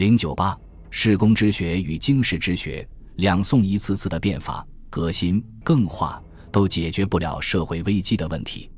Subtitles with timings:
[0.00, 0.58] 零九八，
[0.88, 8.70] 世公之学与经世之学，两宋一次次的变法、革新、更化，都解决不了社会危机的问题。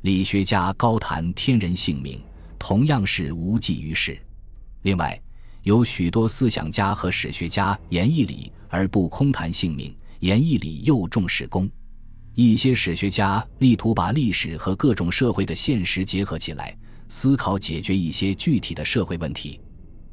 [0.00, 2.20] 理学家高谈天人性命，
[2.58, 4.18] 同样是无济于事。
[4.82, 5.16] 另外，
[5.62, 11.70] 有许多思想家和史学家言义理而不空谈性命，言义理又重视功。
[12.34, 16.76] 一些史学家力图把历史和各种社会的现实结合起来，
[17.08, 19.60] 思考解决一些具体的社会问题。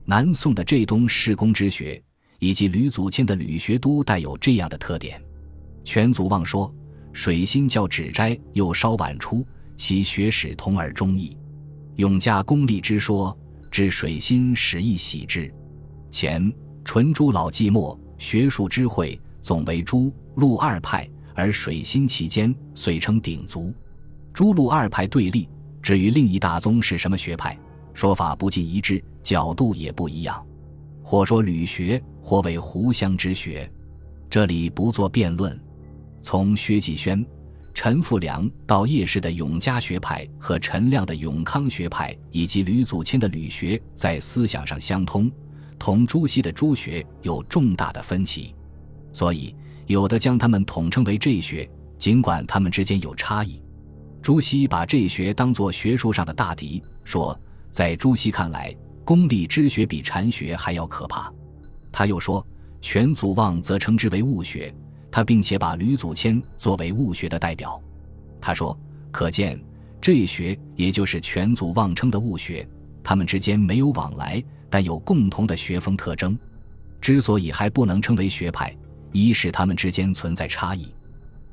[0.06, 2.02] 南宋的浙东世公之学
[2.40, 5.22] 以及吕祖谦的吕学都带有这样的特点。
[5.84, 6.74] 全祖望说
[7.14, 9.46] ：“水心教指斋，又稍晚出。”
[9.78, 11.36] 其学史通而忠义，
[11.96, 13.36] 永嘉功利之说，
[13.72, 15.52] 至水心始亦喜之。
[16.12, 16.54] 前
[16.86, 23.74] 纯诸老寂寞，学术之会总为诸陆二派，而水心其间，遂称鼎足。
[24.32, 25.50] 诸陆二派对立，
[25.82, 27.58] 至于另一大宗是什么学派，
[27.94, 30.46] 说法不尽一致，角度也不一样。
[31.04, 33.72] 或说吕学，或为湖湘之学，
[34.30, 35.60] 这里不做辩论。
[36.22, 37.26] 从薛继轩。
[37.74, 45.32] 陈复良到叶氏的永嘉学派和陈亮的永康学派，以及吕祖谦的吕学，在思想上相通，
[45.80, 48.54] 同朱熹的朱学有重大的分歧，
[49.14, 49.56] 所以
[49.88, 51.68] 有的将他们统称为这学，
[51.98, 53.64] 尽管他们之间有差异。
[54.22, 57.40] 朱熹把这学当作学术上的大敌，说
[57.72, 61.34] 在朱熹看来，功利之学比禅学还要可怕。
[61.92, 62.46] 他又说，
[62.82, 64.74] 全祖望则称之为物学。
[65.10, 67.82] 他并且把吕祖谦作为物学的代表，
[68.40, 68.80] 他说
[69.12, 69.62] ：“可见
[70.00, 72.66] 这一学也就是全祖望称的物学，
[73.04, 76.40] 他们之间没有往来，但有共同的学风特征。
[77.02, 78.74] 之所以还不能称为学派，
[79.12, 80.96] 一是他们之间存在差异，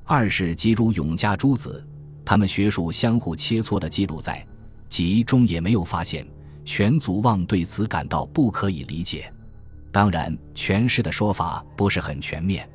[0.04, 1.84] 二是即如永嘉诸子，
[2.24, 4.46] 他们学术相互切磋的记录在
[4.88, 6.26] 集中也没有发现。
[6.64, 9.32] 全祖望对此感到不可以理解。
[9.90, 12.68] 当然，全师的说法不是很全面。”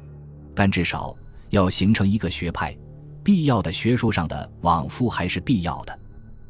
[0.55, 1.15] 但至少
[1.51, 2.75] 要形成一个学派，
[3.23, 5.99] 必要的学术上的往复还是必要的。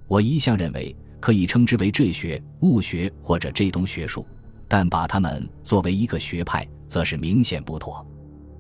[0.08, 4.26] 我一向认为可以称之为这学、物学或者这东学术，
[4.68, 8.06] 但把它们作为一个学派，则是明显不妥。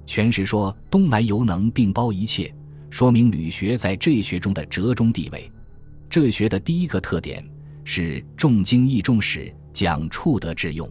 [0.06, 2.54] 全是说东来犹能并包一切，
[2.90, 5.50] 说明吕学在这学中的折中地位。
[6.14, 7.44] 这学的第一个特点
[7.84, 10.88] 是重经义重史，讲处德之用。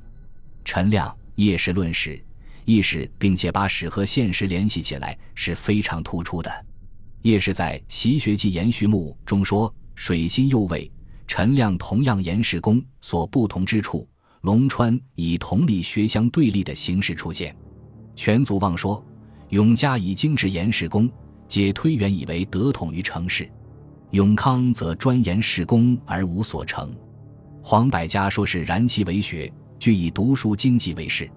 [0.64, 2.20] 陈亮叶氏论史。
[2.64, 6.50] 意识，并且把史和现实联系起来是非常突出的。
[7.20, 10.90] 叶氏在《习学记延续目》中说：“水心右卫
[11.28, 14.08] 陈亮同样言事功所不同之处，
[14.40, 17.54] 龙川以同理学相对立的形式出现。”
[18.16, 19.00] 全祖望说
[19.50, 21.08] ：“永嘉以精致言事功，
[21.46, 23.46] 皆推原以为得统于成事；
[24.12, 26.94] 永康则专研事功而无所成。”
[27.62, 31.28] 黄百家说是然其为学，俱以读书经济为事。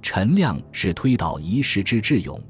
[0.00, 2.40] 陈亮是推导一世之智勇，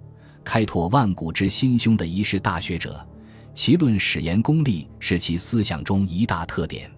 [0.42, 3.06] 开拓万古之心胸的一世大学者，
[3.54, 6.90] 其论史言功力是其思想中一大特点。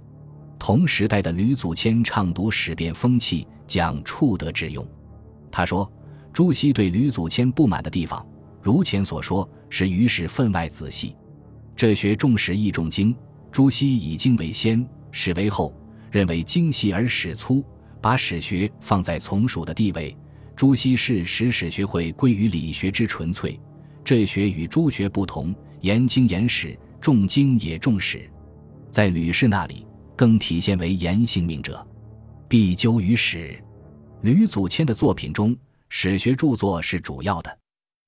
[0.58, 4.86] 同时代的吕祖谦畅读史变风气，讲处德之用。
[5.50, 5.92] 他说，
[6.32, 8.24] 朱熹对吕祖谦不满的地方，
[8.62, 11.14] 如前所说，是于史分外仔细。
[11.76, 13.14] 这学重史亦重经，
[13.50, 15.74] 朱熹以经为先，史为后，
[16.10, 17.64] 认为经细而史粗，
[18.00, 20.16] 把史学放在从属的地位。
[20.54, 23.58] 朱熹是使史学会归于理学之纯粹，
[24.04, 28.30] 这学与朱学不同，言经言史，重经也重史，
[28.88, 31.84] 在吕氏那里更体现为言性命者，
[32.48, 33.60] 必究于史。
[34.22, 35.56] 吕祖谦的作品中，
[35.88, 37.58] 史学著作是主要的，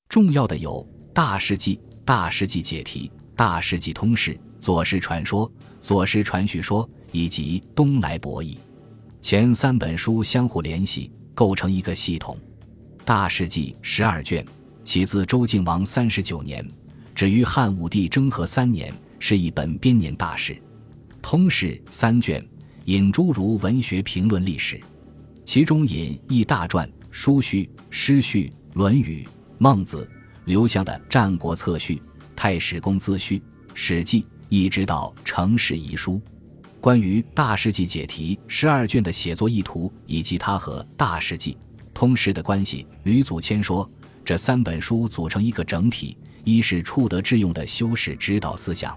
[0.09, 5.47] 重要的有《大事记》《大事记解题》《大事记通释》《左氏传说》
[5.81, 8.55] 《左氏传叙说》以及《东来博弈》，
[9.21, 11.13] 前三本书相互联系。
[11.35, 12.35] 构成一个系统，
[13.05, 14.43] 《大事记》十二卷，
[14.83, 16.67] 起自周敬王三十九年，
[17.15, 20.55] 止于汉武帝征和三年，是一本编年大事。
[21.21, 22.43] 《通释》三卷，
[22.87, 24.81] 引诸如文学评论历史，
[25.45, 29.23] 其中引《易大传》《书序》《诗序》《论语》
[29.59, 30.05] 《孟子》
[30.47, 31.97] 刘向的《战国策序》
[32.37, 33.39] 《太史公自序》
[33.73, 36.13] 《史记》，一直到《成史遗书》。
[36.81, 41.55] 关于《大事记》解题十二卷的写作意图，以及它和《大事记》
[41.95, 43.91] 通识的关系，吕祖谦说，
[44.25, 48.97] 这三本书组成一个整体，一是处德致用的修史指导思想，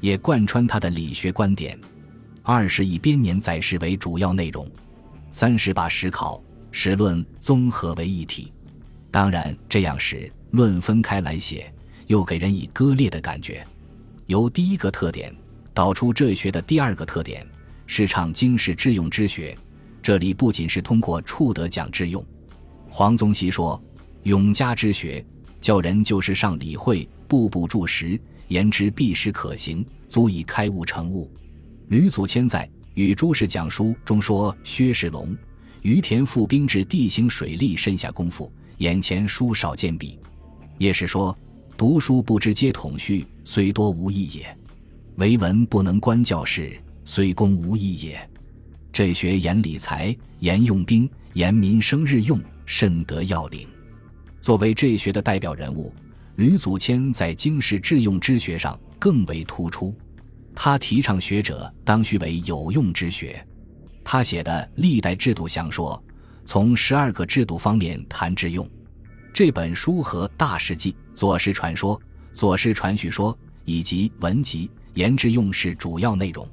[0.00, 1.76] 也贯穿他的理学观点；
[2.42, 4.64] 二是以编年载事为主要内容；
[5.32, 6.40] 三是把史考、
[6.70, 8.52] 史论综合为一体。
[9.10, 11.72] 当然，这样史论分开来写，
[12.06, 13.66] 又给人以割裂的感觉。
[14.26, 15.34] 由第一个特点。
[15.74, 17.46] 导出这学的第二个特点
[17.86, 19.54] 是唱经世致用之学，
[20.02, 22.24] 这里不仅是通过处得讲致用。
[22.88, 23.78] 黄宗羲说
[24.24, 25.22] ：“永嘉之学，
[25.60, 28.18] 教人就是上理会，步步注实，
[28.48, 31.30] 言之必实可行，足以开悟成悟。”
[31.88, 32.64] 吕祖谦在
[32.94, 35.36] 《与诸事讲书》中说：“薛世龙、
[35.82, 40.18] 于田赋兵制地形水利甚下功夫，眼前书少见笔。”
[40.78, 41.36] 叶氏说
[41.76, 44.44] ：“读书不知皆统序，虽多无益也；
[45.16, 46.72] 为文不能观教事，
[47.04, 48.30] 虽功无益也。”
[48.90, 53.68] 这学言理财，言用兵，言民生日用，甚得要领。
[54.40, 55.92] 作为这学的代表人物，
[56.36, 59.94] 吕祖谦在经世致用之学上更为突出。
[60.54, 63.46] 他提倡学者当须为有用之学。
[64.02, 64.50] 他写的
[64.80, 66.02] 《历代制度详说》，
[66.46, 68.66] 从十二个制度方面谈致用。
[69.36, 71.94] 这本书和《大事记》《左氏传说》
[72.32, 73.34] 《左氏传叙说》
[73.66, 76.48] 以及《文集》言致用是主要内容。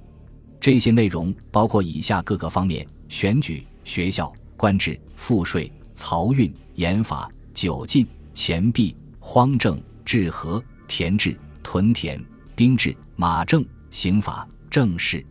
[0.59, 12.21] 这些内容包括以下各个方面：选举、学校、官制、赋税、漕运、盐法、酒禁、钱币、荒政、治河、田制、屯田、
[12.53, 15.25] 兵制、马政、刑法、政事。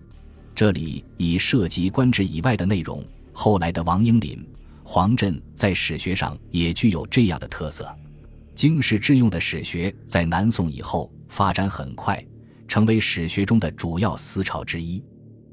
[0.54, 3.04] 这里已涉及官制以外的内容。
[3.30, 4.42] 后来的王英林、
[4.84, 7.94] 黄震在史学上也具有这样的特色。
[8.54, 12.22] 经世致用的史学在南宋以后发展很快，
[12.68, 15.02] 成为史学中的主要思潮之一。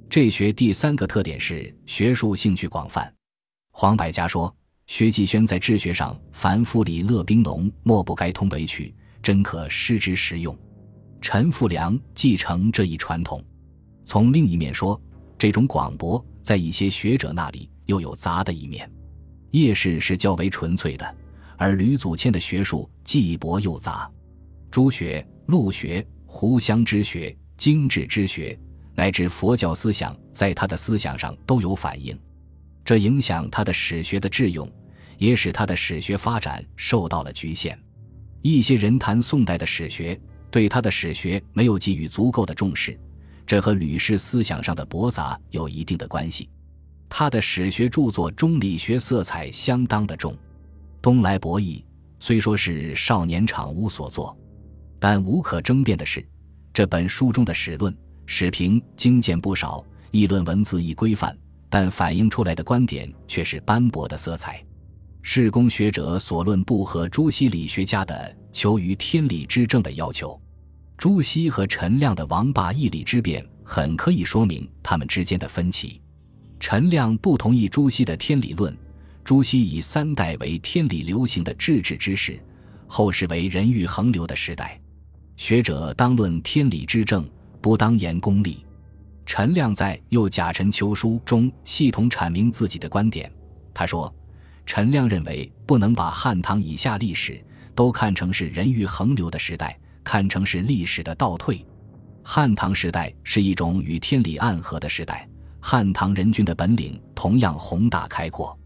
[0.09, 3.11] 这学第三个特点是学术兴趣广泛。
[3.71, 4.53] 黄百家说
[4.87, 10.57] ：“薛继轩在治学上，凡夫礼乐兵农，莫不该通为曲，真可施之实用。”
[11.21, 13.43] 陈复良继承这一传统。
[14.03, 14.99] 从另一面说，
[15.37, 18.89] 这种广博在一些学者那里又有杂的一面。
[19.51, 21.16] 叶氏是较为纯粹的，
[21.57, 24.10] 而吕祖谦的学术既博又杂。
[24.69, 28.57] 朱学、陆学、胡湘之学、精致之学。
[28.96, 32.19] 乃至佛教思想在他的思想上都有反映，
[32.84, 34.69] 这影响他的史学的致用，
[35.18, 37.80] 也使他的史学发展受到了局限。
[38.42, 40.19] 一些人谈宋代的史学，
[40.51, 43.00] 对他的史学没有给予足够的重视，
[43.48, 46.50] 这和吕氏思想上的驳杂有一定的关系。
[47.09, 50.31] 他的史学著作中理学色彩相当的重，
[51.01, 51.79] 《东来博弈》
[52.19, 54.38] 虽说是少年场屋所作，
[55.00, 56.25] 但无可争辩的是，
[56.71, 57.94] 这本书中的史论。
[58.31, 61.35] 史评精简不少，议论文字亦规范，
[61.67, 64.63] 但反映出来的观点却是斑驳的色彩。
[65.23, 70.39] 世公学者所论不合朱熹理学家的求于天理之正的要求。
[70.95, 76.00] 朱熹和陈亮的王霸义理之辩，很可以说明他们之间的分歧。
[76.59, 78.75] 陈亮不同意朱熹的天理论，
[79.23, 82.39] 朱熹以三代为天理流行的治治之时，
[82.88, 84.79] 后世为人欲横流的时代。
[85.38, 87.27] 学者当论天理之正。
[87.61, 88.65] 不当言功利。
[89.25, 93.29] 陈亮在《又贾陈求书》中系统阐明自己的观点。
[93.73, 94.09] 他说
[94.65, 97.44] ：“陈亮认为，不能把汉唐以下历史
[97.75, 101.65] 都看成是人欲横流的时代，看成是历史的倒退。
[102.23, 105.27] 汉唐时代是一种与天理暗合的时代，
[105.59, 108.57] 汉唐人君的本领同样宏大开阔。”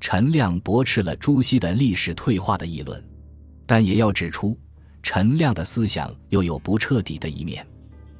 [0.00, 3.00] 陈亮驳斥了朱熹的历史退化的议论，
[3.64, 4.58] 但也要指出，
[5.00, 7.64] 陈亮的思想又有不彻底的一面。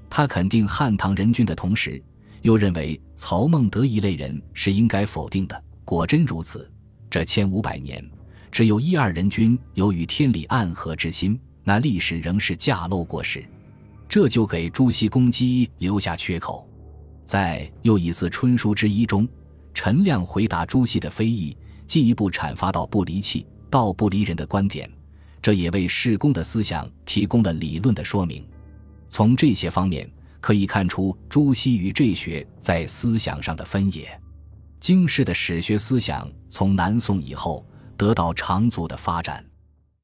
[0.09, 2.01] 他肯定汉唐人君的同时，
[2.43, 5.65] 又认为曹孟德一类人是应该否定的。
[5.85, 6.71] 果真如此，
[7.11, 8.09] 这千五百年
[8.53, 13.45] 只有一二人君有与天理暗合之心，那历史仍是架漏过时，
[14.09, 16.65] 这就给朱熹攻击留下缺口。
[17.25, 19.27] 在《又一次春书之一》中，
[19.73, 24.91] 陈亮回答朱熹的非议，进一步阐发到不离气、道不离人的观点，
[25.41, 28.47] 这也为世公的思想提供了理论的说明。
[29.09, 30.11] 从这些方面
[30.41, 34.21] 可以看出朱熹与这学在思想上的分野。
[34.81, 37.65] 经世的史学思想从南宋以后
[37.97, 39.45] 得到长足的发展。